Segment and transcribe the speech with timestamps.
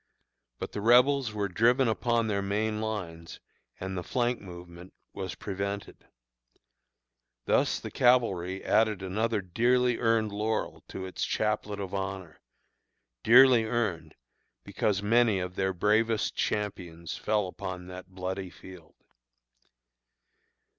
[0.57, 3.39] But the Rebels were driven upon their main lines,
[3.79, 6.07] and the flank movement was prevented.
[7.45, 12.39] Thus the cavalry added another dearly earned laurel to its chaplet of honor
[13.21, 14.15] dearly earned,
[14.63, 18.95] because many of their bravest champions fell upon that bloody field.